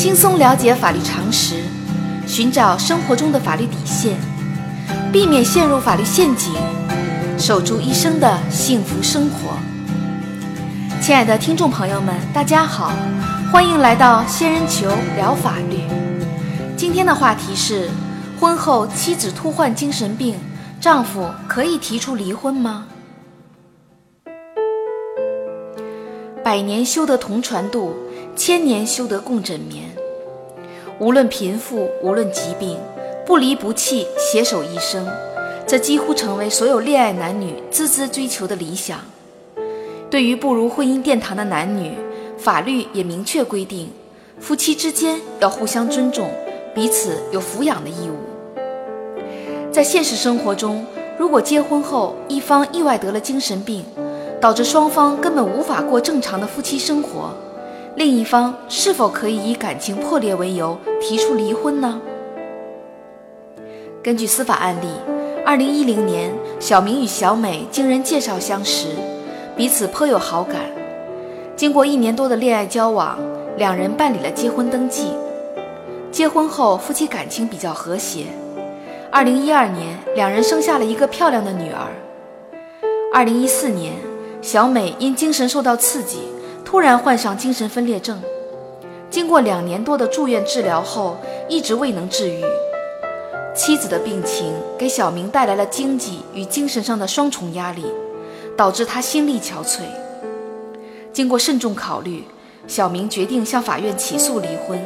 [0.00, 1.56] 轻松了解法律常识，
[2.26, 4.16] 寻找生活中的法律底线，
[5.12, 6.54] 避免陷入法律陷阱，
[7.38, 9.58] 守住一生的幸福生活。
[11.02, 12.94] 亲爱的听众朋友们，大家好，
[13.52, 15.82] 欢迎来到仙人球聊法律。
[16.78, 17.90] 今天的话题是：
[18.40, 20.34] 婚后妻子突患精神病，
[20.80, 22.86] 丈夫可以提出离婚吗？
[26.42, 27.94] 百年修得同船渡，
[28.42, 29.84] 千年修得共枕眠。
[30.98, 32.78] 无论贫富，无论疾病，
[33.26, 35.06] 不离不弃，携手一生，
[35.66, 38.98] 这几乎成为所有恋爱男女孜孜追求的理想。
[40.08, 41.92] 对于步入婚姻殿堂的男女，
[42.38, 43.90] 法律也明确规定，
[44.38, 46.30] 夫妻之间要互相尊重，
[46.74, 48.16] 彼此有抚养的义务。
[49.70, 50.86] 在现实生活中，
[51.18, 53.84] 如果结婚后一方意外得了精神病，
[54.40, 57.34] 导致双方根本无法过正常的夫妻生活，
[58.00, 62.00] 另一方是否可以以感情破裂为由提出离婚呢？
[64.02, 64.86] 根据司法案例，
[65.44, 68.86] 二零一零年，小明与小美经人介绍相识，
[69.54, 70.62] 彼此颇有好感。
[71.54, 73.18] 经过一年多的恋爱交往，
[73.58, 75.12] 两人办理了结婚登记。
[76.10, 78.24] 结婚后，夫妻感情比较和谐。
[79.12, 81.86] 二零一二年，两人生下了一个漂亮的女儿。
[83.12, 83.92] 二零一四年。
[84.40, 86.20] 小美因精神受到刺激，
[86.70, 88.22] 突然患上精神分裂症。
[89.10, 91.16] 经过两年多的住院治疗后，
[91.48, 92.44] 一直未能治愈。
[93.52, 97.84] 妻子的病情给小明带来了经济与精神上的双重压力，
[98.56, 99.80] 导致他心力憔悴。
[101.12, 102.22] 经过慎重考虑，
[102.68, 104.78] 小明决定向法院起诉离婚，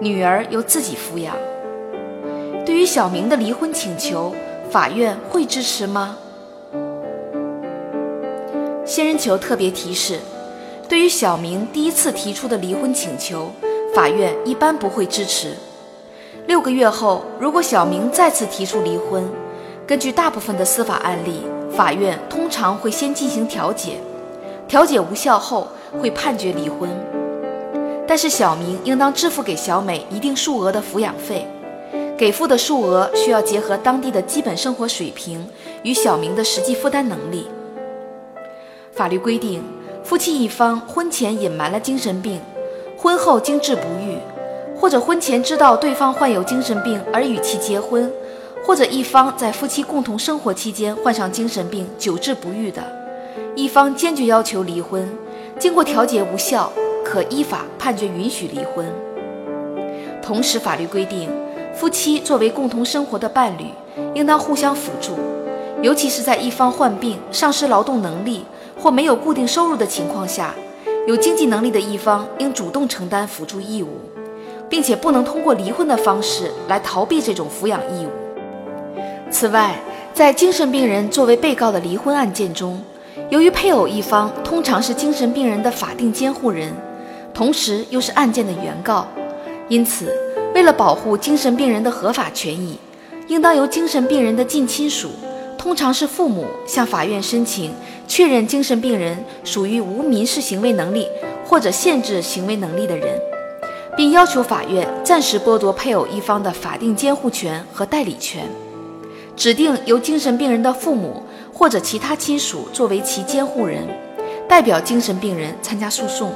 [0.00, 1.36] 女儿由自己抚养。
[2.64, 4.34] 对于小明的离婚请求，
[4.70, 6.16] 法院会支持吗？
[8.86, 10.18] 仙人球特别提示：
[10.90, 13.48] 对于小明第一次提出的离婚请求，
[13.94, 15.54] 法院一般不会支持。
[16.48, 19.22] 六个月后，如果小明再次提出离婚，
[19.86, 23.98] 根据大部分的司法案例，法院通常会先进行调解，
[24.66, 25.68] 调解无效后
[26.02, 26.90] 会判决离婚。
[28.04, 31.46] 但是小明应当支付给小美一定数额的抚养费，
[32.18, 35.48] 给付的数额需要结合当地的基本生活水平
[35.84, 37.46] 与小明的实际负担能力。
[38.92, 39.62] 法律规定，
[40.02, 42.40] 夫妻一方婚前隐瞒了精神病，
[42.96, 44.16] 婚后经治不愈，
[44.76, 48.10] 或者婚前知道对方患有精神病而与其结婚，
[48.64, 52.82] 或者一方在夫妻共同生活期间患上精神病久治不愈的，
[53.54, 55.08] 一方坚决要求离婚，
[55.58, 56.72] 经过调解无效，
[57.04, 58.84] 可依法判决允许离婚。
[60.20, 61.28] 同时，法律规定，
[61.72, 63.66] 夫妻作为共同生活的伴侣，
[64.14, 65.12] 应当互相辅助，
[65.82, 68.44] 尤其是在一方患病、丧失劳动能力。
[68.80, 70.54] 或没有固定收入的情况下，
[71.06, 74.00] 有经济能力的一方应主动承担辅助义务，
[74.70, 78.10] 并且不能通过离婚的方式来逃避这种抚养义务。
[79.30, 79.78] 此外，
[80.14, 82.80] 在精神病人作为被告的离婚案件中，
[83.28, 86.72] 由于配偶一方通常是精神病人的法定监护人，
[87.34, 89.06] 同时又是案件的原告，
[89.68, 90.12] 因此，
[90.54, 92.78] 为了保护精神病人的合法权益，
[93.28, 95.10] 应当由精神病人的近亲属。
[95.60, 97.70] 通常是父母向法院申请
[98.08, 101.06] 确认精神病人属于无民事行为能力
[101.44, 103.20] 或者限制行为能力的人，
[103.94, 108.48] 并要求法院暂时剥夺配偶一方的法定监护权和代理权，
[109.36, 111.22] 指定由精神病人的父母
[111.52, 113.86] 或者其他亲属作为其监护人，
[114.48, 116.32] 代表精神病人参加诉讼。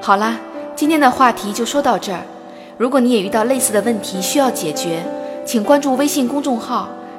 [0.00, 0.36] 好啦，
[0.74, 2.22] 今天的话题就说到这儿。
[2.76, 5.04] 如果你也遇到类似的问题需要解决，
[5.44, 6.88] 请关注微信公众号。